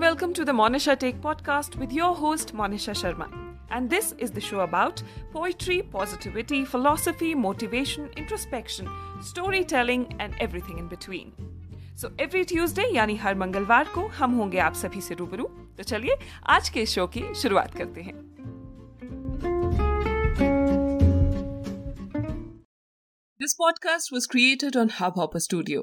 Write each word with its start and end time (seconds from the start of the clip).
welcome 0.00 0.32
to 0.32 0.44
the 0.44 0.52
Monisha 0.52 0.98
Take 0.98 1.20
podcast 1.20 1.76
with 1.76 1.92
your 1.92 2.14
host 2.14 2.54
Monisha 2.54 2.94
Sharma. 2.94 3.28
And 3.70 3.90
this 3.90 4.14
is 4.18 4.30
the 4.30 4.40
show 4.40 4.60
about 4.60 5.02
poetry, 5.32 5.82
positivity, 5.82 6.64
philosophy, 6.64 7.34
motivation, 7.34 8.08
introspection, 8.16 8.88
storytelling 9.22 10.14
and 10.18 10.34
everything 10.40 10.78
in 10.78 10.88
between. 10.88 11.32
So 12.00 12.08
every 12.20 12.42
Tuesday 12.44 12.84
यानी 12.94 13.14
हर 13.16 13.34
मंगलवार 13.34 13.88
को 13.94 14.06
हम 14.16 14.32
होंगे 14.38 14.58
आप 14.58 14.74
सभी 14.74 15.00
से 15.00 15.14
रूबरू 15.14 15.44
तो 15.76 15.82
चलिए 15.82 16.16
आज 16.54 16.68
के 16.68 16.84
शो 16.86 17.06
की 17.16 17.22
शुरुआत 17.42 17.76
करते 17.78 18.02
हैं 18.02 18.24
This 23.40 23.54
podcast 23.62 24.12
was 24.12 24.26
created 24.26 24.76
on 24.82 24.88
Hubhopper 24.98 25.40
Studio. 25.40 25.82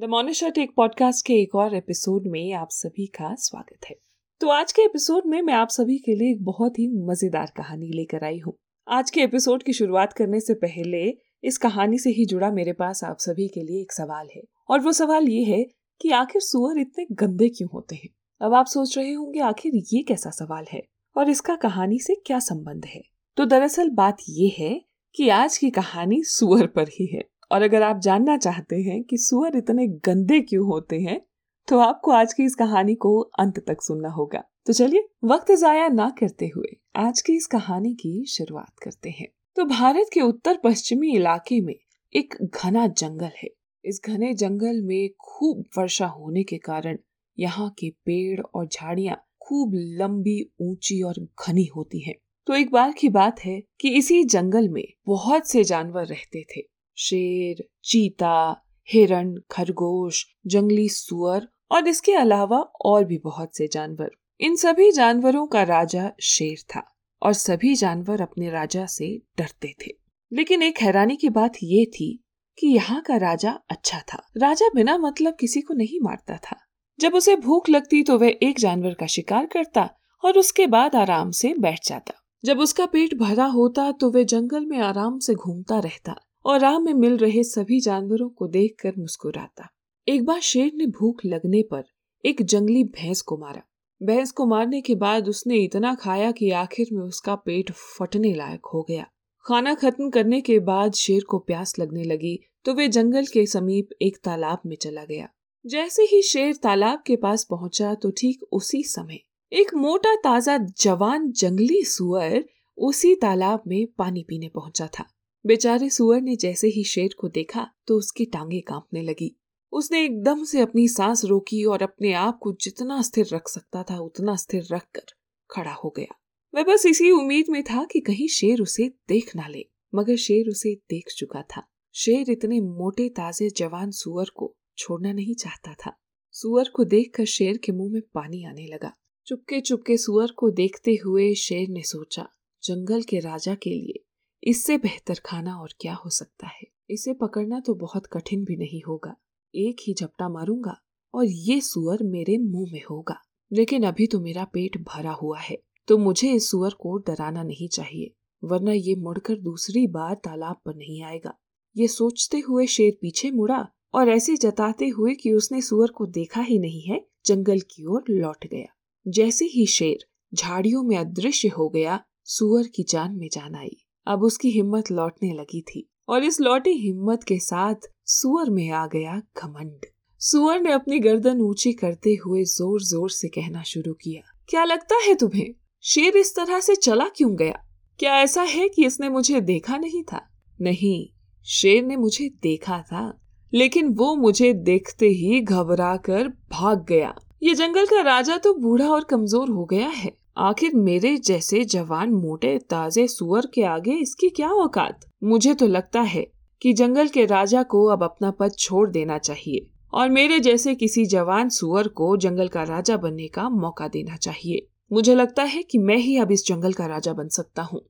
The 0.00 0.04
Monisha 0.04 0.48
tech 0.48 0.72
podcast 0.76 1.26
के 1.26 1.34
एक 1.34 1.54
और 1.54 1.74
एपिसोड 1.74 2.26
में 2.26 2.52
आप 2.52 2.68
सभी 2.70 3.06
का 3.06 3.34
स्वागत 3.34 3.86
है। 3.90 3.96
तो 4.40 4.48
आज 4.48 4.72
के 4.72 4.82
एपिसोड 4.82 5.22
में 5.26 5.42
मैं 5.42 5.54
आप 5.54 5.68
सभी 5.68 5.98
के 5.98 6.14
लिए 6.14 6.30
एक 6.30 6.44
बहुत 6.44 6.78
ही 6.78 6.88
मज़ेदार 6.88 7.52
कहानी 7.56 7.88
लेकर 7.88 8.24
आई 8.24 8.38
हूँ। 8.38 8.56
आज 8.88 9.10
के 9.10 9.20
एपिसोड 9.20 9.62
की 9.62 9.72
शुरुआत 9.72 10.12
करने 10.12 10.40
से 10.40 10.54
पहले 10.54 11.18
इस 11.44 11.58
कहानी 11.58 11.98
से 11.98 12.10
ही 12.10 12.24
जुड़ा 12.24 12.50
मेरे 12.50 12.72
पास 12.72 13.04
आप 13.04 13.16
सभी 13.18 13.48
के 13.48 13.62
लिए 13.62 13.80
एक 13.80 13.92
सवाल 13.92 14.28
है। 14.36 14.42
और 14.70 14.80
वो 14.80 14.92
सवाल 14.92 15.28
ये 15.28 15.44
है 15.44 15.66
कि 16.00 16.10
आखिर 16.10 16.42
सुअर 16.42 16.78
इतने 16.78 17.06
गंदे 17.12 17.48
क्यों 17.48 17.70
होते 17.74 17.94
हैं? 17.94 18.08
अब 18.40 18.54
आप 18.54 18.66
सोच 18.66 18.98
रहे 18.98 19.12
होंगे, 19.12 19.40
आखिर 19.40 19.72
ये 19.74 20.02
कैसा 20.02 20.30
सवाल 20.30 20.64
है? 20.72 20.82
और 21.16 21.30
इसका 21.30 21.56
कहानी 21.56 21.98
से 21.98 22.14
क्या 22.14 22.38
संबंध 22.38 22.84
है? 22.84 23.02
तो 23.36 23.44
दरअसल 23.44 23.90
बात 23.90 24.16
ये 24.28 24.54
है 24.58 24.80
कि 25.14 25.28
आज 25.28 25.58
की 25.58 25.70
कहानी 25.70 26.22
सुअर 26.22 26.66
पर 26.66 26.88
ही 26.88 27.06
है। 27.06 27.24
और 27.50 27.62
अगर 27.62 27.82
आप 27.82 27.98
जानना 27.98 28.36
चाहते 28.36 28.76
हैं 28.76 29.02
कि 29.02 29.16
सुअर 29.18 29.56
इतने 29.56 29.86
गंदे 29.86 30.40
क्यों 30.40 30.66
होते 30.66 31.00
हैं 31.00 31.20
तो 31.68 31.78
आपको 31.78 32.10
आज 32.10 32.32
की 32.32 32.44
इस 32.44 32.54
कहानी 32.54 32.94
को 32.94 33.20
अंत 33.20 33.58
तक 33.58 33.82
सुनना 33.82 34.08
होगा। 34.08 34.42
तो 34.66 34.72
चलिए, 34.72 35.08
वक्त 35.24 35.52
जाया 35.52 35.88
ना 35.88 36.10
करते 36.10 36.46
हुए 36.56 36.76
आज 36.96 37.20
की 37.20 37.32
इस 37.32 37.46
कहानी 37.46 37.94
की 37.94 38.24
शुरुआत 38.24 38.78
करते 38.82 39.10
हैं। 39.10 39.28
तो 39.56 39.64
भारत 39.64 40.06
के 40.12 40.20
उत्तर 40.20 40.58
पश्चिमी 40.64 41.14
इलाके 41.14 41.60
में 41.60 41.74
एक 42.16 42.34
घना 42.64 42.86
जंगल 42.86 43.30
है। 43.42 43.48
इस 43.84 44.00
घने 44.06 44.34
जंगल 44.34 44.80
में 44.82 45.10
खूब 45.20 45.64
वर्षा 45.78 46.06
होने 46.06 46.42
के 46.42 46.58
कारण 46.58 46.98
यहाँ 47.38 47.70
के 47.78 47.90
पेड़ 47.90 48.40
और 48.40 48.66
झाड़ियाँ 48.66 49.16
खूब 49.40 49.72
लंबी, 49.74 50.52
ऊँची 50.60 51.02
और 51.02 51.14
घनी 51.48 51.64
होती 51.64 52.00
हैं। 52.00 52.14
तो 52.46 52.54
एक 52.54 52.70
बार 52.70 52.92
की 52.92 53.08
बात 53.08 53.40
है 53.40 53.62
कि 53.80 53.88
इसी 53.88 54.24
जंगल 54.24 54.68
में 54.68 54.84
बहुत 55.06 55.48
से 55.48 55.64
जानवर 55.64 56.06
रहते 56.06 56.46
थे। 56.56 56.75
शेर, 56.96 57.68
चीता, 57.84 58.62
हिरण, 58.92 59.36
खरगोश, 59.50 60.24
जंगली 60.46 60.88
सुअर 60.88 61.48
और 61.72 61.88
इसके 61.88 62.12
अलावा 62.12 62.58
और 62.84 63.04
भी 63.04 63.18
बहुत 63.18 63.56
से 63.56 63.68
जानवर। 63.72 64.10
इन 64.40 64.56
सभी 64.56 64.92
जानवरों 64.92 65.46
का 65.46 65.62
राजा 65.62 66.10
शेर 66.20 66.62
था 66.68 66.82
और 67.22 67.32
सभी 67.32 67.74
जानवर 67.74 68.20
अपने 68.20 68.50
राजा 68.50 68.86
से 68.86 69.22
डरते 69.38 69.74
थे। 69.86 69.90
लेकिन 70.32 70.62
एक 70.62 70.78
हैरानी 70.78 71.16
की 71.16 71.28
बात 71.28 71.52
ये 71.62 71.84
थी 71.86 72.24
कि 72.58 72.66
यहाँ 72.66 73.02
का 73.02 73.16
राजा 73.16 73.50
अच्छा 73.70 73.98
था। 73.98 74.26
राजा 74.36 74.68
बिना 74.74 74.98
मतलब 74.98 75.36
किसी 75.40 75.60
को 75.60 75.74
नहीं 75.74 76.00
मारता 76.02 76.36
था। 76.36 76.56
जब 77.00 77.14
उसे 77.14 77.36
भूख 77.36 77.68
लगती 77.68 78.02
तो 78.02 78.18
वह 78.18 78.36
एक 78.42 78.58
जानवर 78.58 78.94
का 78.94 79.06
शिकार 79.06 79.46
करता 79.46 79.88
और 80.24 80.38
उसके 80.38 80.66
बाद 80.66 80.96
आराम 80.96 81.30
से 81.30 81.54
बैठ 81.58 81.88
जाता। 81.88 82.14
जब 82.44 82.58
उसका 82.58 82.86
पेट 82.86 83.14
भरा 83.14 83.44
होता 83.44 83.92
तो 83.92 84.10
वह 84.10 84.22
जंगल 84.22 84.66
में 84.66 84.78
आराम 84.78 85.18
से 85.18 85.34
घूमता 85.34 85.78
रहता। 85.78 86.16
और 86.46 86.58
राह 86.60 86.78
में 86.78 86.92
मिल 86.94 87.16
रहे 87.16 87.42
सभी 87.42 87.78
जानवरों 87.80 88.28
को 88.28 88.46
देखकर 88.48 88.92
मुस्कुराता। 88.98 89.68
एक 90.06 90.24
बार 90.24 90.40
शेर 90.40 90.70
ने 90.74 90.86
भूख 90.88 91.24
लगने 91.24 91.62
पर 91.62 91.84
एक 92.24 92.42
जंगली 92.42 92.82
भैंस 92.84 93.22
को 93.22 93.36
मारा। 93.36 93.62
भैंस 94.00 94.30
को 94.30 94.46
मारने 94.46 94.80
के 94.80 94.94
बाद 94.94 95.28
उसने 95.28 95.56
इतना 95.56 95.94
खाया 95.94 96.30
कि 96.32 96.50
आखिर 96.52 96.88
में 96.92 97.02
उसका 97.02 97.34
पेट 97.36 97.72
फटने 97.72 98.32
लायक 98.34 98.66
हो 98.66 98.82
गया। 98.82 99.06
खाना 99.46 99.74
खत्म 99.74 100.08
करने 100.10 100.40
के 100.40 100.58
बाद 100.60 100.92
शेर 100.94 101.24
को 101.24 101.38
प्यास 101.38 101.78
लगने 101.78 102.04
लगी 102.04 102.38
तो 102.64 102.74
वे 102.74 102.88
जंगल 102.88 103.26
के 103.26 103.44
समीप 103.46 103.88
एक 104.02 104.16
तालाब 104.24 104.60
में 104.66 104.76
चला 104.76 105.04
गया। 105.04 105.28
जैसे 105.64 106.02
ही 106.02 106.22
शेर 106.22 106.54
तालाब 106.54 107.02
के 107.06 107.16
पास 107.16 107.44
पहुँचा 107.44 107.94
तो 107.94 108.10
ठीक 108.10 108.42
उसी 108.52 108.82
समय 108.84 109.20
एक 109.52 109.74
मोटा 109.74 110.14
ताज़ा 110.14 110.58
जवान 110.78 111.30
जंगली 111.32 111.82
सुअर 111.86 112.44
उसी 112.78 113.14
तालाब 113.14 113.62
में 113.66 113.86
पानी 113.98 114.24
पीने 114.28 114.48
पहुँचा 114.48 114.86
था। 114.98 115.06
बेचारे 115.46 115.90
सुअर 115.90 116.20
ने 116.20 116.36
जैसे 116.36 116.68
ही 116.68 116.84
शेर 116.84 117.14
को 117.18 117.28
देखा 117.28 117.66
तो 117.86 117.96
उसकी 117.96 118.24
टांगे 118.24 118.60
कांपने 118.60 119.02
लगी। 119.02 119.36
उसने 119.72 120.04
एकदम 120.04 120.44
से 120.44 120.60
अपनी 120.60 120.88
सांस 120.88 121.24
रोकी 121.24 121.64
और 121.64 121.82
अपने 121.82 122.12
आप 122.12 122.38
को 122.42 122.52
जितना 122.52 123.02
स्थिर 123.02 123.26
रख 123.32 123.48
सकता 123.48 123.82
था, 123.82 123.98
उतना 123.98 124.36
स्थिर 124.36 124.66
रखकर 124.72 125.12
खड़ा 125.50 125.72
हो 125.72 125.94
गया। 125.96 126.14
वह 126.54 126.62
बस 126.62 126.86
इसी 126.86 127.10
उम्मीद 127.10 127.44
में 127.48 127.62
था 127.62 127.84
कि 127.84 128.00
कहीं 128.00 128.28
शेर 128.28 128.60
उसे 128.60 128.88
देख 129.08 129.36
ना 129.36 129.48
ले, 129.48 129.64
मगर 129.94 130.16
शेर 130.16 130.48
उसे 130.48 130.74
देख 130.74 131.12
चुका 131.16 131.42
था। 131.42 131.62
शेर 131.94 132.30
इतने 132.30 132.60
मोटे, 132.60 133.08
ताजे, 133.08 133.50
जवान 133.50 133.90
सुअर 133.90 134.30
को 134.36 134.56
छोड़ना 134.78 135.12
नहीं 135.12 135.34
चाहता 135.34 135.74
था। 135.74 135.92
सुअर 136.30 136.68
को 136.68 136.84
देखकर 136.84 137.24
शेर 137.24 137.56
के 137.56 137.72
मुँह 137.72 137.92
में 137.92 138.02
पानी 138.14 138.44
आने 138.44 138.66
लगा। 138.66 138.92
चुपके 139.26 139.60
चुपके 139.60 139.96
सुअर 139.96 140.30
को 140.30 140.50
देखते 140.50 140.98
हुए 141.04 141.34
शेर 141.34 141.68
ने 141.68 141.82
सोचा, 141.82 142.28
जंगल 142.62 143.02
के 143.02 143.18
राजा 143.18 143.54
के 143.54 143.70
लिए 143.70 144.02
इससे 144.42 144.76
बेहतर 144.78 145.20
खाना 145.24 145.56
और 145.56 145.74
क्या 145.80 145.94
हो 145.94 146.10
सकता 146.10 146.46
है? 146.46 146.66
इसे 146.90 147.12
पकड़ना 147.14 147.60
तो 147.60 147.74
बहुत 147.74 148.06
कठिन 148.06 148.44
भी 148.44 148.56
नहीं 148.56 148.80
होगा। 148.82 149.14
एक 149.54 149.76
ही 149.80 149.94
झपटा 149.94 150.28
मारूँगा 150.28 150.76
और 151.14 151.24
ये 151.26 151.60
सुअर 151.60 152.02
मेरे 152.04 152.36
मुँह 152.38 152.72
में 152.72 152.82
होगा। 152.90 153.20
लेकिन 153.50 153.84
अभी 153.84 154.06
तो 154.06 154.20
मेरा 154.20 154.44
पेट 154.44 154.76
भरा 154.84 155.12
हुआ 155.12 155.38
है 155.38 155.56
तो 155.88 155.96
मुझे 155.98 156.30
इस 156.32 156.48
सुअर 156.50 156.72
को 156.72 156.96
डराना 156.98 157.42
नहीं 157.42 157.68
चाहिए, 157.68 158.10
वरना 158.42 158.72
ये 158.72 158.94
मुड़कर 158.96 159.38
दूसरी 159.40 159.86
बार 159.86 160.14
तालाब 160.14 160.56
पर 160.66 160.74
नहीं 160.74 161.02
आएगा। 161.02 161.32
ये 161.76 161.88
सोचते 161.88 162.38
हुए 162.38 162.66
शेर 162.66 162.96
पीछे 163.00 163.30
मुड़ा 163.30 163.66
और 163.94 164.08
ऐसे 164.08 164.36
जताते 164.36 164.88
हुए 164.88 165.14
कि 165.14 165.32
उसने 165.32 165.60
सुअर 165.62 165.90
को 165.90 166.06
देखा 166.08 166.40
ही 166.40 166.58
नहीं 166.58 166.82
है, 166.82 167.00
जंगल 167.26 167.60
की 167.70 167.84
ओर 167.84 168.04
लौट 168.10 168.46
गया। 168.46 168.66
जैसे 169.06 169.44
ही 169.44 169.66
शेर 169.68 170.06
झाड़ियों 170.32 170.82
में 170.82 170.96
अदृश्य 170.96 171.48
हो 171.48 171.68
गया, 171.68 172.00
सुअर 172.24 172.66
की 172.66 172.82
जान 172.82 173.16
में 173.16 173.28
जान 173.32 173.54
आई। 173.54 173.76
अब 174.06 174.22
उसकी 174.22 174.50
हिम्मत 174.50 174.90
लौटने 174.90 175.32
लगी 175.32 175.60
थी 175.64 175.88
और 176.08 176.24
इस 176.24 176.40
लौटी 176.40 176.72
हिम्मत 176.78 177.24
के 177.24 177.38
साथ 177.40 177.88
सुअर 178.06 178.50
में 178.50 178.70
आ 178.70 178.86
गया 178.86 179.20
घमंड। 179.38 179.86
सुअर 180.20 180.60
ने 180.60 180.72
अपनी 180.72 180.98
गर्दन 180.98 181.40
ऊँची 181.40 181.72
करते 181.72 182.14
हुए 182.24 182.42
ज़ोर 182.44 182.82
ज़ोर 182.82 183.10
से 183.10 183.28
कहना 183.28 183.62
शुरू 183.62 183.92
किया, 183.94 184.22
क्या 184.48 184.64
लगता 184.64 184.96
है 184.98 185.14
तुम्हें, 185.14 185.52
शेर 185.84 186.16
इस 186.16 186.34
तरह 186.36 186.60
से 186.60 186.74
चला 186.76 187.08
क्यों 187.08 187.34
गया? 187.36 187.62
क्या 188.00 188.14
ऐसा 188.14 188.42
है 188.44 188.68
कि 188.68 188.84
इसने 188.86 189.08
मुझे 189.08 189.40
देखा 189.40 189.76
नहीं 189.76 190.02
था? 190.02 190.20
नहीं, 190.58 191.08
शेर 191.46 191.84
ने 191.84 191.96
मुझे 191.96 192.28
देखा 192.42 192.80
था, 192.82 193.12
लेकिन 193.52 193.88
वो 193.94 194.14
मुझे 194.16 194.52
देखते 194.54 195.08
ही 195.08 195.40
घबरा 195.40 195.96
कर 195.96 196.28
भाग 196.52 196.84
गया। 196.84 197.14
ये 197.42 197.54
जंगल 197.54 197.86
का 197.86 198.00
राजा 198.02 198.36
तो 198.36 198.54
बूढ़ा 198.54 198.88
और 198.88 199.04
कमज़ोर 199.04 199.50
हो 199.50 199.64
गया 199.64 199.88
है। 199.88 200.12
आखिर 200.36 200.74
मेरे 200.74 201.16
जैसे 201.16 201.64
जवान 201.64 202.10
मोटे 202.10 202.58
ताजे 202.58 203.06
सुअर 203.08 203.46
के 203.54 203.62
आगे 203.62 203.92
इसकी 203.92 204.28
क्या 204.28 204.48
औकात? 204.48 205.00
मुझे 205.24 205.54
तो 205.54 205.66
लगता 205.66 206.00
है 206.00 206.26
कि 206.62 206.72
जंगल 206.72 207.08
के 207.08 207.24
राजा 207.26 207.62
को 207.62 207.84
अब 207.86 208.02
अपना 208.02 208.30
पद 208.30 208.52
छोड़ 208.58 208.88
देना 208.90 209.18
चाहिए 209.18 209.66
और 209.92 210.08
मेरे 210.08 210.40
जैसे 210.40 210.74
किसी 210.74 211.04
जवान 211.06 211.48
सुअर 211.48 211.88
को 211.88 212.16
जंगल 212.16 212.48
का 212.48 212.62
राजा 212.62 212.96
बनने 212.96 213.28
का 213.28 213.48
मौका 213.48 213.88
देना 213.88 214.16
चाहिए। 214.16 214.66
मुझे 214.92 215.14
लगता 215.14 215.42
है 215.42 215.62
कि 215.62 215.78
मैं 215.78 215.96
ही 215.96 216.16
अब 216.16 216.32
इस 216.32 216.46
जंगल 216.46 216.72
का 216.72 216.86
राजा 216.86 217.12
बन 217.12 217.28
सकता 217.28 217.62
हूँ। 217.62 217.80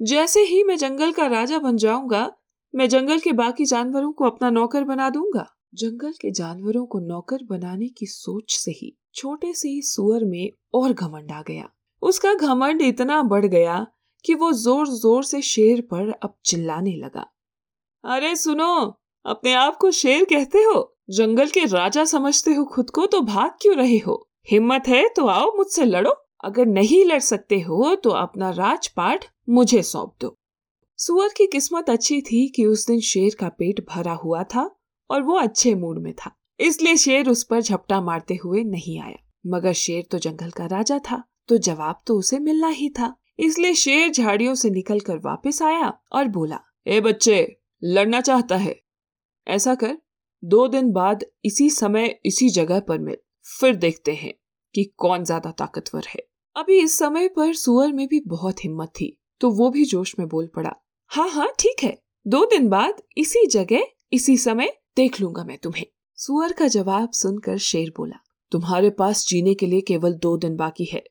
जैसे 0.00 0.40
ही 0.40 0.62
मैं 0.64 0.76
जंगल 0.76 1.12
का 1.12 1.26
राजा 1.26 1.58
बन 1.58 1.76
जाऊँगा, 1.76 2.30
मैं 2.74 2.88
जंगल 2.88 3.18
के 3.18 3.32
बाकी 3.32 3.64
जानवरों 3.64 4.12
को 4.12 4.24
अपना 4.24 4.50
नौकर 4.50 4.84
बना 4.84 5.10
दूँगा। 5.10 5.46
जंगल 5.74 6.12
के 6.12 6.30
जानवरों 6.30 6.84
को 6.86 6.98
नौकर 6.98 7.44
बनाने 7.50 7.88
की 7.88 8.06
सोच 8.06 8.56
से 8.58 8.70
ही 8.70 8.96
छोटे 9.14 9.52
से 9.54 9.68
ही 9.68 9.82
सुअर 9.82 10.24
में 10.24 10.50
और 10.74 10.92
घमंड 10.92 11.32
आ 11.32 11.42
गया। 11.42 11.68
उसका 12.02 12.34
घमंड 12.34 12.82
इतना 12.82 13.22
बढ़ 13.24 13.46
गया 13.46 13.86
कि 14.24 14.34
वो 14.34 14.52
ज़ोर 14.54 14.88
ज़ोर 14.88 15.24
से 15.24 15.40
शेर 15.42 15.80
पर 15.90 16.10
अब 16.12 16.34
चिल्लाने 16.44 16.96
लगा। 16.96 17.26
अरे 18.04 18.34
सुनो, 18.36 18.74
अपने 19.24 19.52
आप 19.54 19.76
को 19.76 19.90
शेर 19.92 20.24
कहते 20.24 20.58
हो? 20.58 20.88
जंगल 21.10 21.48
के 21.48 21.64
राजा 21.66 22.04
समझते 22.04 22.54
हो 22.54 22.64
खुद 22.64 22.90
को 22.90 23.06
तो 23.06 23.20
भाग 23.22 23.50
क्यों 23.62 23.76
रहे 23.76 23.98
हो? 23.98 24.28
हिम्मत 24.48 24.88
है 24.88 25.08
तो 25.08 25.26
आओ 25.28 25.56
मुझसे 25.56 25.84
लड़ो। 25.84 26.14
अगर 26.44 26.66
नहीं 26.66 27.04
लड़ 27.04 27.18
सकते 27.20 27.60
हो 27.60 27.94
तो 27.94 28.10
अपना 28.10 28.50
राजपाट 28.50 29.24
मुझे 29.48 29.82
सौंप 29.82 30.14
दो। 30.20 30.36
सुअर 30.98 31.28
की 31.28 31.46
किस्मत 31.46 31.90
अच्छी 31.90 32.20
थी 32.22 32.46
कि 32.48 32.64
उस 32.66 32.86
दिन 32.86 33.00
शेर 33.02 33.36
का 33.40 33.48
पेट 33.48 33.84
भरा 33.88 34.12
हुआ 34.14 34.42
था 34.44 34.70
और 35.10 35.22
वो 35.22 35.38
अच्छे 35.38 35.74
मूड 35.74 35.98
में 35.98 36.12
था, 36.14 36.30
इसलिए 36.60 36.96
शेर 36.96 37.28
उस 37.28 37.42
पर 37.44 37.60
झपटा 37.60 38.00
मारते 38.00 38.34
हुए 38.34 38.62
नहीं 38.64 38.98
आया। 39.00 39.16
मगर 39.46 39.72
शेर 39.74 40.04
तो 40.10 40.18
जंगल 40.18 40.50
का 40.50 40.66
राजा 40.68 40.98
था। 41.00 41.22
तो 41.48 41.58
जवाब 41.58 42.02
तो 42.06 42.18
उसे 42.18 42.38
मिलना 42.40 42.68
ही 42.68 42.88
था। 42.90 43.14
इसलिए 43.38 43.74
शेर 43.74 44.10
झाड़ियों 44.10 44.54
से 44.54 44.70
निकलकर 44.70 45.18
वापस 45.18 45.62
आया 45.62 45.92
और 46.12 46.28
बोला, 46.28 46.58
ए 46.86 47.00
बच्चे, 47.00 47.56
लड़ना 47.82 48.20
चाहता 48.20 48.56
है। 48.56 48.74
ऐसा 49.46 49.74
कर, 49.74 49.96
दो 50.42 50.66
दिन 50.68 50.90
बाद 50.92 51.24
इसी 51.44 51.68
समय 51.70 52.18
इसी 52.26 52.48
जगह 52.50 52.80
पर 52.80 52.98
मिल, 52.98 53.16
फिर 53.50 53.76
देखते 53.76 54.12
हैं 54.14 54.32
कि 54.74 54.84
कौन 54.98 55.24
ज़्यादा 55.24 55.50
ताकतवर 55.50 56.04
है। 56.08 56.20
अभी 56.56 56.78
इस 56.78 56.98
समय 56.98 57.28
पर 57.28 57.52
सुअर 57.54 57.92
में 57.92 58.06
भी 58.08 58.20
बहुत 58.28 58.64
हिम्मत 58.64 58.92
थी 58.96 59.16
तो 59.40 59.50
वो 59.50 59.68
भी 59.70 59.84
जोश 59.84 60.14
में 60.18 60.26
बोल 60.28 60.46
पड़ा 60.56 60.72
हाँ 61.10 61.28
हाँ 61.30 61.48
ठीक 61.58 61.82
है, 61.82 61.96
दो 62.26 62.44
दिन 62.46 62.68
बाद 62.68 63.02
इसी 63.16 63.46
जगह, 63.48 63.86
इसी 64.12 64.36
समय 64.38 64.72
देख 64.96 65.20
लूँगा 65.20 65.44
मैं 65.44 65.56
तुम्हें। 65.58 65.84
सुअर 66.18 66.52
का 66.52 66.66
जवाब 66.68 67.10
सुनकर 67.12 67.58
शेर 67.60 67.92
बोला, 67.96 68.16
तुम्हारे 68.52 68.90
पास 68.90 69.24
जीने 69.28 69.54
के 69.54 69.66
लिए 69.66 69.80
केवल 69.80 70.14
दो 70.14 70.36
दिन 70.36 70.56
बाकी 70.56 70.84
है। 70.84 71.02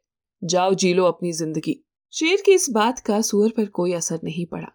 जाओ 0.43 0.73
जी 0.73 0.93
लो 0.93 1.05
अपनी 1.05 1.31
ज़िंदगी। 1.31 1.83
शेर 2.11 2.41
की 2.45 2.51
इस 2.51 2.69
बात 2.69 2.99
का 2.99 3.21
सुअर 3.21 3.49
पर 3.49 3.65
कोई 3.65 3.93
असर 3.93 4.19
नहीं 4.23 4.45
पड़ा। 4.45 4.67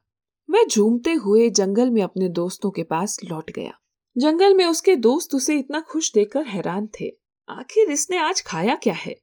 वह 0.50 0.64
झूमते 0.64 1.12
हुए 1.12 1.50
जंगल 1.50 1.90
में 1.90 2.02
अपने 2.02 2.28
दोस्तों 2.28 2.70
के 2.70 2.82
पास 2.82 3.18
लौट 3.24 3.50
गया। 3.50 3.72
जंगल 4.18 4.54
में 4.54 4.64
उसके 4.64 4.96
दोस्त 4.96 5.34
उसे 5.34 5.58
इतना 5.58 5.80
खुश 5.80 6.12
देखकर 6.12 6.44
हैरान 6.46 6.88
थे। 7.00 7.12
आखिर 7.48 7.90
इसने 7.90 8.16
आज 8.16 8.42
खाया 8.42 8.74
क्या 8.74 8.94
है? 8.94 9.16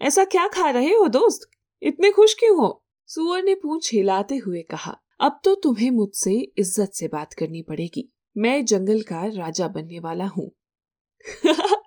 ऐसा 0.00 0.24
क्या 0.24 0.48
खा 0.48 0.70
रहे 0.70 0.94
हो 0.94 1.08
दोस्त? 1.08 1.50
इतने 1.82 2.10
खुश 2.10 2.34
क्यों 2.34 2.56
हो? 2.56 2.84
सुअर 3.06 3.42
ने 3.42 3.54
पूछ 3.54 3.94
हिलाते 3.94 4.36
हुए 4.36 4.62
कहा, 4.62 4.96
अब 5.20 5.40
तो 5.44 5.54
तुम्हें 5.54 5.90
मुझसे 5.90 6.52
इज़्ज़त 6.58 6.92
से 6.92 7.08
बात 7.08 7.32
करनी 7.32 7.62
पड़ेगी। 7.62 8.12
मैं 8.36 8.64
जंगल 8.64 9.02
का 9.02 9.24
राजा 9.26 9.68
बनने 9.68 9.98
वाला 9.98 10.26
हूँ। 10.26 10.50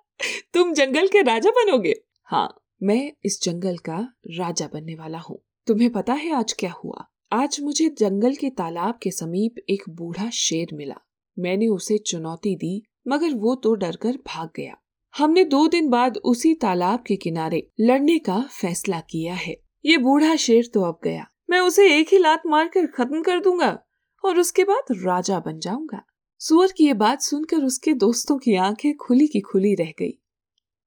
तुम 0.54 0.72
जंगल 0.72 1.08
के 1.08 1.22
राजा 1.22 1.50
बनोगे? 1.50 1.94
हाँ। 2.24 2.63
मैं 2.84 3.12
इस 3.24 3.42
जंगल 3.42 3.76
का 3.76 4.14
राजा 4.26 4.66
बनने 4.66 4.94
वाला 4.94 5.18
हूँ। 5.18 5.44
तुम्हें 5.66 5.92
पता 5.92 6.12
है 6.12 6.34
आज 6.34 6.52
क्या 6.52 6.72
हुआ? 6.72 7.04
आज 7.32 7.60
मुझे 7.62 7.88
जंगल 7.88 8.34
के 8.34 8.50
तालाब 8.50 8.98
के 9.02 9.10
समीप 9.10 9.54
एक 9.70 9.82
बूढ़ा 9.90 10.30
शेर 10.30 10.66
मिला। 10.72 10.94
मैंने 11.38 11.68
उसे 11.68 11.98
चुनौती 11.98 12.56
दी, 12.56 12.82
मगर 13.08 13.34
वो 13.34 13.54
तो 13.54 13.74
डरकर 13.74 14.18
भाग 14.26 14.50
गया। 14.56 14.74
हमने 15.18 15.44
दो 15.44 15.68
दिन 15.68 15.88
बाद 15.88 16.16
उसी 16.16 16.54
तालाब 16.54 17.04
के 17.06 17.16
किनारे 17.16 17.70
लड़ने 17.80 18.18
का 18.18 18.40
फैसला 18.40 19.00
किया 19.00 19.34
है। 19.34 19.56
ये 19.84 19.98
बूढ़ा 19.98 20.36
शेर 20.36 20.70
तो 20.74 20.82
अब 20.82 21.00
गया। 21.04 21.26
मैं 21.50 21.60
उसे 21.60 21.98
एक 21.98 22.08
ही 22.08 22.18
लात 22.18 22.42
मारकर 22.46 22.86
खत्म 22.86 23.22
कर 23.22 23.40
दूँगा 23.40 23.78
और 24.24 24.38
उसके 24.38 24.64
बाद 24.64 24.84
राजा 24.90 25.40
बन 25.40 25.58
जाऊँगा। 25.58 26.04
सुअर 26.38 26.72
की 26.76 26.86
ये 26.86 26.94
बात 26.94 27.20
सुनकर 27.20 27.56
उसके 27.56 27.92
दोस्तों 27.92 28.38
की 28.38 28.54
आँखें 28.54 28.96
खुली 28.96 29.26
की 29.26 29.40
खुली 29.40 29.74
रह 29.74 29.90
गई। 29.98 30.22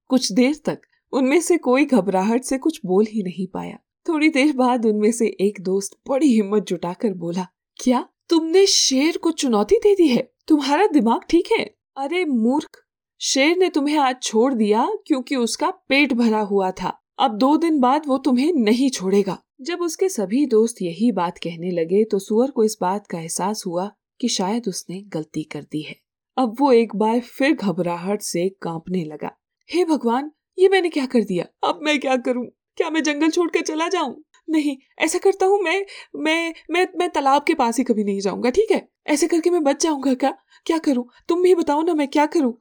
कुछ 0.08 0.32
देर 0.32 0.62
तक 0.66 0.82
उनमें 1.14 1.40
से 1.42 1.58
कोई 1.58 1.86
घबराहट 1.86 2.44
से 2.44 2.58
कुछ 2.58 2.80
बोल 2.86 3.06
ही 3.06 3.24
नहीं 3.24 3.48
पाया। 3.48 3.78
थोड़ी 4.10 4.30
देर 4.30 4.54
बाद 4.54 4.86
उनमें 4.86 5.12
से 5.12 5.28
एक 5.42 5.62
दोस्त 5.62 5.98
बड़ी 6.10 6.34
हिम्मत 6.34 6.64
जुटाकर 6.64 7.14
बोला, 7.14 7.48
क्या 7.80 8.08
तुमने 8.30 8.66
शेर 8.66 9.18
को 9.18 9.32
चुनौती 9.32 9.76
दे 9.76 9.96
दी 9.96 10.08
है? 10.08 10.32
तुम्हारा 10.48 10.88
दिमाग 10.88 11.22
ठीक 11.30 11.52
है? 11.52 11.64
अरे, 11.98 12.26
मूर्ख! 12.26 12.84
शेर 13.22 13.58
ने 13.58 13.70
तुम्हें 13.70 13.98
आज 13.98 14.22
छोड़ 14.22 14.54
दिया 14.54 14.88
क्योंकि 15.08 15.36
उसका 15.36 15.70
पेट 15.90 16.14
भरा 16.14 16.40
हुआ 16.40 16.72
था। 16.72 16.98
अब 17.20 17.38
दो 17.38 17.56
दिन 17.58 17.80
बाद 17.80 18.04
वो 18.08 18.18
तुम्हें 18.18 18.54
नहीं 18.54 18.90
छोड़ेगा। 18.90 19.38
जब 19.62 19.82
उसके 19.82 20.10
सभी 20.10 20.46
दोस्त 20.46 20.82
यही 20.82 21.12
बात 21.12 21.38
कहने 21.38 21.72
लगे 21.72 22.04
तो 22.04 22.20
सुअर 22.20 22.52
को 22.52 22.64
इस 22.64 22.78
बात 22.82 23.08
का 23.08 23.20
एहसास 23.20 23.64
हुआ 23.68 23.90
कि 24.22 24.28
शायद 24.28 24.68
उसने 24.68 25.02
गलती 25.08 25.44
कर 25.44 25.62
दी 25.62 25.82
है। 25.82 25.96
अब 26.38 26.56
वो 26.60 26.72
एक 26.72 26.96
बार 26.96 27.20
फिर 27.20 27.54
घबराहट 27.54 28.22
से 28.22 28.50
कांपने 28.62 29.04
लगा। 29.04 29.32
हे 29.70 29.86
भगवान 29.86 30.32
ये 30.58 30.70
मैंने 30.70 30.90
क्या 30.90 31.06
कर 31.06 31.24
दिया? 31.24 31.46
अब 31.64 31.80
मैं 31.84 32.00
क्या 32.00 32.16
करूँ? 32.18 32.46
क्या 32.78 32.90
मैं 32.90 33.04
जंगल 33.04 33.30
छोड़कर 33.30 33.62
चला 33.62 33.88
जाऊँ? 33.88 34.24
नहीं, 34.50 34.78
ऐसा 35.00 35.20
करता 35.20 35.46
हूँ 35.46 35.60
मैं 35.62 35.86
मैं 36.16 36.54
मैं 36.72 36.88
मैं 36.98 37.10
तालाब 37.10 37.44
के 37.44 37.54
पास 37.54 37.78
ही 37.78 37.84
कभी 37.84 38.04
नहीं 38.04 38.20
जाऊँगा, 38.20 38.50
ठीक 38.50 38.72
है? 38.72 38.88
ऐसे 39.08 39.28
करके 39.28 39.50
मैं 39.50 39.64
बच 39.64 39.84
जाऊँगा 39.84 40.14
क्या? 40.14 40.32
क्या 40.66 40.78
करूँ? 40.78 41.06
तुम 41.28 41.42
भी 41.42 41.56
बताओ 41.56 41.82
ना 41.82 41.94
मैं 41.94 42.08
क्या 42.08 42.26
करूँ? 42.26 42.54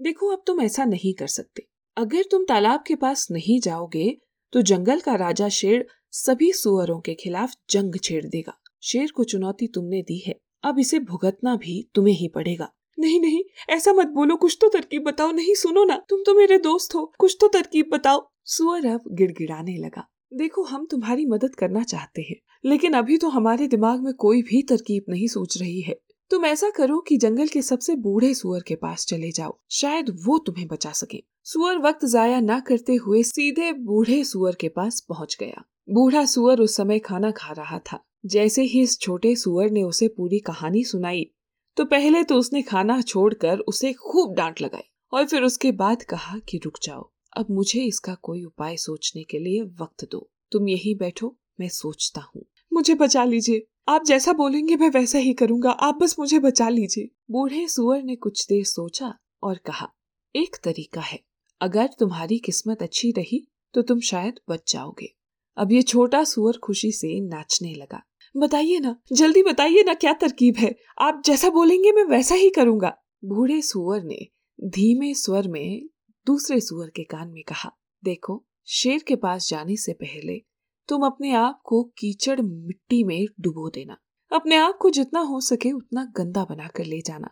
देखो, 0.00 0.28
अब 0.28 0.42
तुम 0.46 0.60
ऐसा 0.60 0.84
नहीं 0.84 1.14
कर 1.14 1.26
सकते। 1.26 1.66
अगर 1.96 2.22
तुम 2.30 2.44
तालाब 2.44 2.84
के 2.86 2.94
पास 2.94 3.28
नहीं 3.30 3.60
जाओगे 3.60 4.16
तो 4.52 4.62
जंगल 4.62 5.00
का 5.00 5.14
राजा 5.14 5.48
शेर 5.48 5.86
सभी 6.10 6.52
सुअरों 6.52 7.00
के 7.00 7.14
खिलाफ 7.14 7.54
जंग 7.70 7.94
छेड़ 8.04 8.24
देगा। 8.26 8.58
शेर 8.82 9.10
को 9.10 9.24
चुनौती 9.24 9.66
तुमने 9.66 10.02
दी 10.02 10.18
है। 10.18 10.34
अब 10.64 10.78
इसे 10.78 10.98
भुगतना 10.98 11.56
भी 11.56 11.90
तुम्हें 11.94 12.14
ही 12.14 12.28
पड़ेगा। 12.28 12.72
नहीं 13.02 13.20
नहीं, 13.20 13.42
ऐसा 13.70 13.92
मत 13.92 14.06
बोलो, 14.06 14.36
कुछ 14.36 14.56
तो 14.60 14.68
तरकीब 14.68 15.02
बताओ, 15.02 15.30
नहीं 15.32 15.54
सुनो 15.54 15.84
ना। 15.84 15.96
तुम 16.08 16.22
तो 16.26 16.34
मेरे 16.34 16.58
दोस्त 16.58 16.94
हो, 16.94 17.12
कुछ 17.18 17.36
तो 17.40 17.48
तरकीब 17.48 17.90
बताओ। 17.92 18.26
सुअर 18.44 18.86
अब 18.86 19.00
गिड़गिड़ाने 19.12 19.76
लगा। 19.76 20.08
देखो, 20.34 20.62
हम 20.62 20.86
तुम्हारी 20.90 21.26
मदद 21.26 21.54
करना 21.54 21.82
चाहते 21.82 22.22
हैं, 22.22 22.36
लेकिन 22.64 22.92
अभी 22.92 23.16
तो 23.16 23.28
हमारे 23.28 23.66
दिमाग 23.68 24.04
में 24.04 24.12
कोई 24.14 24.42
भी 24.42 24.62
तरकीब 24.62 25.04
नहीं 25.08 25.26
सोच 25.28 25.58
रही 25.60 25.80
है। 25.80 25.94
तुम 26.30 26.44
ऐसा 26.44 26.70
करो 26.70 26.98
कि 27.00 27.16
जंगल 27.16 27.46
के 27.46 27.62
सबसे 27.62 27.94
बूढ़े 27.96 28.32
सुअर 28.34 28.60
के 28.60 28.74
पास 28.74 29.04
चले 29.06 29.30
जाओ, 29.30 29.58
शायद 29.70 30.10
वो 30.24 30.38
तुम्हें 30.38 30.66
बचा 30.66 30.92
सके। 30.92 31.22
सुअर 31.44 31.78
वक्त 31.78 32.04
जाया 32.04 32.40
न 32.40 32.60
करते 32.60 32.94
हुए 32.94 33.22
सीधे 33.22 33.72
बूढ़े 33.72 34.22
सुअर 34.24 34.54
के 34.54 34.68
पास 34.68 35.00
पहुँच 35.08 35.36
गया। 35.40 35.64
बूढ़ा 35.90 36.24
सुअर 36.24 36.60
उस 36.60 36.76
समय 36.76 36.98
खाना 36.98 37.30
खा 37.30 37.52
रहा 37.52 37.78
था। 37.78 37.98
जैसे 38.26 38.62
ही 38.62 38.82
इस 38.82 38.98
छोटे 39.00 39.34
सुअर 39.36 39.70
ने 39.70 39.82
उसे 39.82 40.08
पूरी 40.08 40.38
कहानी 40.38 40.84
सुनाई 40.84 41.30
तो 41.76 41.84
पहले 41.84 42.22
तो 42.24 42.36
उसने 42.36 42.62
खाना 42.62 43.00
छोड़कर 43.00 43.58
उसे 43.58 43.92
खूब 43.92 44.34
डांट 44.34 44.60
लगाई 44.60 44.90
और 45.12 45.26
फिर 45.26 45.42
उसके 45.42 45.72
बाद 45.72 46.02
कहा 46.02 46.38
कि, 46.38 46.58
रुक 46.58 46.78
जाओ, 46.82 47.10
अब 47.36 47.46
मुझे 47.50 47.84
इसका 47.84 48.14
कोई 48.14 48.44
उपाय 48.44 48.76
सोचने 48.76 49.22
के 49.22 49.38
लिए 49.38 49.62
वक्त 49.62 50.08
दो। 50.12 50.30
तुम 50.52 50.68
यही 50.68 50.94
बैठो, 50.94 51.36
मैं 51.60 51.68
सोचता 51.68 52.20
हूँ। 52.20 52.44
मुझे 52.72 52.94
बचा 52.94 53.24
लीजिए। 53.24 53.66
आप 53.88 54.04
जैसा 54.04 54.32
बोलेंगे, 54.32 54.76
मैं 54.76 54.90
वैसा 54.90 55.18
ही 55.18 55.32
करूँगा। 55.32 55.70
आप 55.70 55.94
बस 55.94 56.16
मुझे 56.18 56.38
बचा 56.38 56.68
लीजिए। 56.68 57.08
बूढ़े 57.30 57.68
सुअर 57.68 58.02
ने 58.02 58.16
कुछ 58.16 58.46
देर 58.48 58.64
सोचा 58.64 59.14
और 59.42 59.56
कहा, 59.56 59.88
एक 60.36 60.56
तरीका 60.64 61.00
है। 61.00 61.20
अगर 61.60 61.90
तुम्हारी 61.98 62.38
किस्मत 62.38 62.82
अच्छी 62.82 63.10
रही 63.10 63.46
तो 63.74 63.82
तुम 63.82 64.00
शायद 64.00 64.40
बच 64.48 64.72
जाओगे। 64.72 65.14
अब 65.56 65.72
ये 65.72 65.82
छोटा 65.82 66.24
सुअर 66.24 66.58
खुशी 66.58 66.90
से 66.92 67.20
नाचने 67.20 67.74
लगा। 67.74 68.02
बताइए 68.36 68.78
ना, 68.78 68.96
जल्दी 69.12 69.42
बताइए 69.42 69.82
ना 69.82 69.94
क्या 69.94 70.12
तरकीब 70.12 70.56
है। 70.56 70.74
आप 70.98 71.22
जैसा 71.26 71.50
बोलेंगे 71.50 71.92
मैं 71.92 72.04
वैसा 72.04 72.34
ही 72.34 72.50
करूँगा। 72.50 72.96
बूढ़े 73.24 73.60
सुअर 73.62 74.02
ने 74.02 74.26
धीमे 74.64 75.14
स्वर 75.14 75.48
में 75.48 75.88
दूसरे 76.26 76.60
सुअर 76.60 76.90
के 76.90 77.04
कान 77.04 77.28
में 77.28 77.42
कहा, 77.42 77.70
देखो, 78.04 78.44
शेर 78.66 79.02
के 79.08 79.16
पास 79.16 79.48
जाने 79.48 79.76
से 79.76 79.92
पहले 79.92 80.42
तुम 80.88 81.06
अपने 81.06 81.32
आप 81.32 81.60
को 81.64 81.82
कीचड़ 81.98 82.40
मिट्टी 82.40 83.04
में 83.04 83.26
डुबो 83.40 83.68
देना। 83.70 83.96
अपने 84.32 84.56
आप 84.56 84.78
को 84.80 84.90
जितना 84.90 85.20
हो 85.20 85.40
सके 85.40 85.72
उतना 85.72 86.12
गंदा 86.16 86.44
बनाकर 86.44 86.84
ले 86.84 87.00
जाना। 87.00 87.28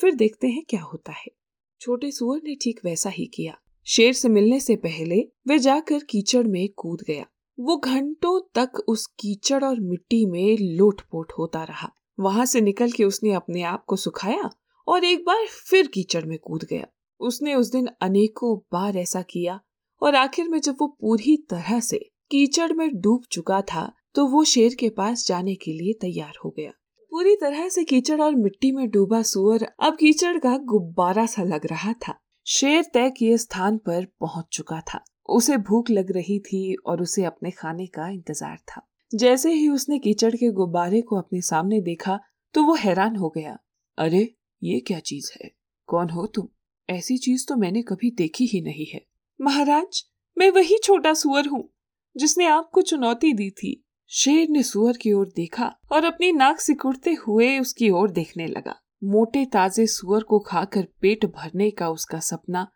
फिर 0.00 0.14
देखते 0.14 0.48
हैं 0.48 0.62
क्या 0.68 0.82
होता 0.82 1.12
है। 1.12 1.26
छोटे 1.80 2.10
सुअर 2.10 2.40
ने 2.44 2.54
ठीक 2.54 2.80
वैसा 2.84 3.10
ही 3.10 3.26
किया। 3.26 3.58
शेर 3.86 4.12
से 4.12 4.28
मिलने 4.28 4.60
से 4.60 4.76
पहले 4.76 5.20
वह 5.48 5.56
जाकर 5.56 6.04
कीचड़ 6.04 6.46
में 6.46 6.68
कूद 6.76 7.02
गया। 7.06 7.26
वो 7.58 7.76
घंटों 7.76 8.40
तक 8.54 8.78
उस 8.88 9.06
कीचड़ 9.20 9.62
और 9.64 9.80
मिट्टी 9.80 10.24
में 10.26 10.56
लोटपोट 10.76 11.32
होता 11.32 11.62
रहा। 11.64 11.88
वहाँ 12.18 12.44
से 12.46 12.60
निकल 12.60 12.90
के 12.90 13.04
उसने 13.04 13.32
अपने 13.32 13.62
आप 13.62 13.84
को 13.84 13.96
सुखाया 13.96 14.50
और 14.88 15.04
एक 15.04 15.24
बार 15.26 15.46
फिर 15.46 15.86
कीचड़ 15.86 16.24
में 16.24 16.38
कूद 16.38 16.64
गया। 16.70 16.86
उसने 17.20 17.54
उस 17.54 17.70
दिन 17.72 17.88
अनेकों 18.02 18.56
बार 18.72 18.96
ऐसा 18.96 19.22
किया 19.22 19.60
और 20.02 20.14
आखिर 20.14 20.48
में 20.48 20.60
जब 20.60 20.76
वो 20.80 20.86
पूरी 21.00 21.36
तरह 21.50 21.80
से 21.80 21.98
कीचड़ 22.30 22.72
में 22.72 22.88
डूब 22.94 23.24
चुका 23.32 23.60
था 23.62 23.90
तो 24.14 24.26
वो 24.26 24.44
शेर 24.44 24.74
के 24.74 24.88
पास 24.88 25.26
जाने 25.26 25.54
के 25.54 25.72
लिए 25.72 25.92
तैयार 25.92 26.38
हो 26.44 26.50
गया। 26.50 26.70
पूरी 27.12 27.34
तरह 27.36 27.68
से 27.68 27.84
कीचड़ 27.84 28.20
और 28.20 28.34
मिट्टी 28.34 28.70
में 28.72 28.88
डूबा 28.90 29.22
सुअर 29.22 29.66
अब 29.80 29.96
कीचड़ 29.96 30.36
का 30.38 30.56
गुब्बारा 30.64 31.26
सा 31.26 31.42
लग 31.42 31.66
रहा 31.66 31.92
था। 31.92 32.14
शेर 32.46 32.84
तय 32.94 33.10
किए 33.10 33.36
स्थान 33.38 33.78
पर 33.78 34.04
पहुँच 34.20 34.46
चुका 34.52 34.80
था। 34.80 35.02
उसे 35.32 35.56
भूख 35.58 35.90
लग 35.90 36.10
रही 36.12 36.38
थी 36.40 36.74
और 36.86 37.02
उसे 37.02 37.24
अपने 37.24 37.50
खाने 37.50 37.86
का 37.86 38.08
इंतज़ार 38.08 38.56
था। 38.68 38.86
जैसे 39.10 39.52
ही 39.52 39.68
उसने 39.68 39.98
कीचड़ 39.98 40.34
के 40.36 40.50
गुब्बारे 40.50 41.00
को 41.00 41.16
अपने 41.16 41.40
सामने 41.40 41.80
देखा 41.80 42.18
तो 42.54 42.62
वो 42.62 42.74
हैरान 42.74 43.16
हो 43.16 43.28
गया। 43.28 43.56
अरे, 43.98 44.34
ये 44.62 44.80
क्या 44.80 44.98
चीज़ 45.00 45.30
है? 45.34 45.50
कौन 45.88 46.10
हो 46.10 46.26
तुम? 46.26 46.48
ऐसी 46.88 47.16
चीज़ 47.18 47.46
तो 47.48 47.56
मैंने 47.56 47.82
कभी 47.82 48.10
देखी 48.10 48.46
ही 48.46 48.60
नहीं 48.60 48.86
है। 48.86 49.00
महाराज, 49.40 50.02
मैं 50.36 50.50
वही 50.50 50.78
छोटा 50.78 51.12
सुअर 51.14 51.48
हूँ, 51.48 51.68
जिसने 52.16 52.46
आपको 52.46 52.82
चुनौती 52.82 53.32
दी 53.32 53.50
थी। 53.50 53.78
शेर 54.10 54.48
ने 54.48 54.62
सुअर 54.62 54.96
की 54.96 55.12
ओर 55.12 55.32
देखा 55.36 55.66
और 55.92 56.04
अपनी 56.04 56.32
नाक 56.32 56.60
सिकुड़ते 56.60 57.12
हुए 57.26 57.58
उसकी 57.58 57.90
ओर 57.90 58.10
देखने 58.10 58.46
लगा। 58.46 58.74
मोटे 59.04 59.44
ताजे 59.44 59.86
सुअर 59.86 60.22
को 60.22 60.38
खाकर 60.38 60.86
पेट 61.00 61.24
भरने 61.26 61.70
का 61.70 61.88
उसका 61.88 62.18
सपना 62.20 62.66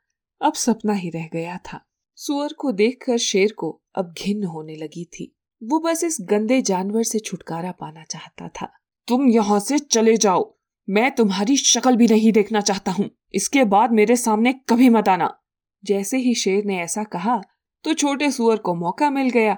अब 0.41 0.55
सपना 0.55 0.93
ही 0.93 1.11
रह 1.11 1.29
गया 1.33 1.57
था। 1.67 1.81
सुअर 2.19 2.53
को 2.53 2.73
देखकर 2.73 3.17
शेर 3.17 3.53
को 3.53 3.71
अब 3.95 4.15
घिन 4.19 4.45
होने 4.45 4.77
लगी 4.77 5.05
थी। 5.05 5.33
वो 5.63 5.79
बस 5.79 6.05
इस 6.05 6.17
गंदे 6.21 6.61
जानवर 6.63 7.03
से 7.03 7.19
छुटकारा 7.19 7.73
पाना 7.73 8.05
चाहता 8.05 8.49
था। 8.49 8.69
तुम 9.09 9.29
यहाँ 9.29 9.59
से 9.61 9.79
चले 9.79 10.17
जाओ। 10.17 10.55
मैं 10.89 11.11
तुम्हारी 11.11 11.57
शक्ल 11.57 11.97
भी 11.97 12.07
नहीं 12.07 12.33
देखना 12.33 12.61
चाहता 12.61 12.93
हूँ। 12.93 13.11
इसके 13.35 13.65
बाद 13.65 13.93
मेरे 13.93 14.17
सामने 14.17 14.53
कभी 14.69 14.89
मत 14.89 15.09
आना। 15.09 15.31
जैसे 15.85 16.19
ही 16.19 16.35
शेर 16.35 16.65
ने 16.65 16.79
ऐसा 16.81 17.05
कहा 17.05 17.41
तो 17.85 17.95
छोटे 17.95 18.31
सुअर 18.31 18.57
को 18.57 18.75
मौका 18.75 19.11
मिल 19.11 19.31
गया 19.31 19.57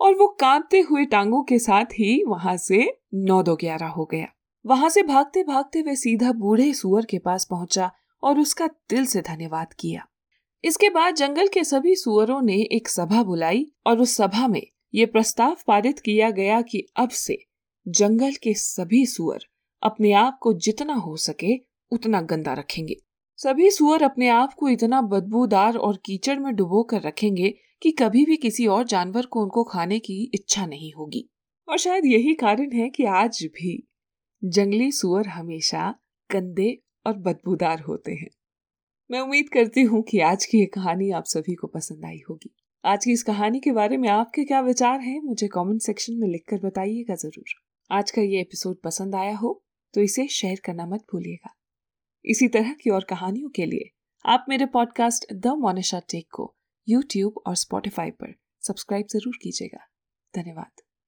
और 0.00 0.14
वो 0.14 0.26
कांपते 0.40 0.80
हुए 0.80 1.04
टांगों 1.04 1.42
के 1.42 1.58
साथ 1.58 1.92
ही 1.92 2.22
वहाँ 2.24 2.56
से 2.56 2.86
नौ 3.14 3.42
दो 3.42 3.56
ग्यारह 3.56 3.86
हो 3.86 4.04
गया। 4.04 4.26
वहाँ 4.64 4.88
से 4.88 5.02
भागते 5.02 5.42
भागते 5.42 5.82
वे 5.82 5.96
सीधा 5.96 6.32
बूढ़े 6.32 6.72
सुअर 6.74 7.04
के 7.04 7.18
पास 7.18 7.44
पहुँचा 7.44 7.90
और 8.22 8.38
उसका 8.38 8.66
दिल 8.66 9.06
से 9.06 9.20
धन्यवाद 9.20 9.72
किया। 9.72 10.06
इसके 10.64 10.90
बाद 10.90 11.14
जंगल 11.14 11.48
के 11.48 11.64
सभी 11.64 11.94
सुअरों 11.96 12.42
ने 12.42 12.56
एक 12.72 12.88
सभा 12.88 13.22
बुलाई 13.22 13.72
और 13.86 14.00
उस 14.00 14.16
सभा 14.16 14.48
में 14.48 14.62
ये 14.94 15.06
प्रस्ताव 15.06 15.56
पारित 15.66 15.98
किया 15.98 16.30
गया 16.30 16.62
कि 16.62 16.86
अब 16.96 17.08
से 17.08 17.38
जंगल 17.88 18.32
के 18.32 18.54
सभी 18.54 19.06
सुअर 19.06 19.38
अपने 19.82 20.12
आप 20.12 20.38
को 20.42 20.52
जितना 20.54 20.94
हो 20.94 21.16
सके 21.16 21.56
उतना 21.90 22.20
गंदा 22.20 22.52
रखेंगे। 22.52 22.94
सभी 23.36 23.70
सुअर 23.70 24.02
अपने 24.02 24.28
आप 24.28 24.54
को 24.54 24.68
इतना 24.68 25.02
बदबूदार 25.02 25.76
और 25.76 25.96
कीचड़ 25.96 26.38
में 26.38 26.54
डुबो 26.54 26.82
कर 26.82 27.02
रखेंगे 27.02 27.54
कि 27.82 27.90
कभी 27.90 28.24
भी 28.24 28.36
किसी 28.36 28.66
और 28.66 28.84
जानवर 28.84 29.26
को 29.26 29.42
उनको 29.42 29.64
खाने 29.64 29.98
की 29.98 30.30
इच्छा 30.34 30.66
नहीं 30.66 30.92
होगी। 30.92 31.28
और 31.68 31.78
शायद 31.78 32.06
यही 32.06 32.34
कारण 32.34 32.72
है 32.72 32.88
कि 32.88 33.04
आज 33.04 33.42
भी 33.44 33.88
जंगली 34.44 34.92
सुअर 34.92 35.26
हमेशा 35.26 35.94
गंदे 36.30 36.78
और 37.06 37.12
बदबूदार 37.12 37.80
होते 37.80 38.12
हैं। 38.12 38.30
मैं 39.10 39.20
उम्मीद 39.20 39.48
करती 39.48 39.82
हूँ 39.82 40.00
कि 40.02 40.18
आज 40.20 40.44
की 40.44 40.58
ये 40.58 40.66
कहानी 40.66 41.10
आप 41.10 41.24
सभी 41.24 41.54
को 41.54 41.66
पसंद 41.66 42.04
आई 42.04 42.20
होगी। 42.28 42.50
आज 42.84 43.04
की 43.04 43.12
इस 43.12 43.22
कहानी 43.22 43.60
के 43.60 43.72
बारे 43.72 43.96
में 43.96 44.08
आपके 44.08 44.44
क्या 44.44 44.60
विचार 44.60 45.00
हैं, 45.00 45.20
मुझे 45.20 45.48
कमेंट 45.48 45.80
सेक्शन 45.82 46.14
में 46.14 46.28
लिखकर 46.28 46.58
बताइएगा 46.58 47.14
ज़रूर। 47.14 47.52
आज 47.90 48.10
का 48.10 48.22
ये 48.22 48.40
एपिसोड 48.40 48.76
पसंद 48.84 49.14
आया 49.14 49.36
हो 49.36 49.52
तो 49.94 50.00
इसे 50.00 50.26
शेयर 50.30 50.60
करना 50.64 50.86
मत 50.86 51.04
भूलिएगा। 51.12 51.54
इसी 52.24 52.48
तरह 52.48 52.72
की 52.74 52.90
और 52.90 53.04
कहानियों 53.04 53.48
के 53.50 53.66
लिए, 53.66 53.90
आप 54.24 54.46
मेरे 54.48 54.66
पॉडकास्ट 54.68 55.32
द 55.32 55.56
मोनिशा 55.58 56.00
टेक 56.10 56.26
को 56.32 56.52
यूट्यूब 56.88 57.42
और 57.46 57.56
स्पॉटिफाई 57.56 58.10
पर 58.12 58.34
सब्सक्राइब 58.62 59.06
ज़रूर 59.08 59.38
कीजिएगा। 59.42 59.86
धन्यवाद। 60.34 60.91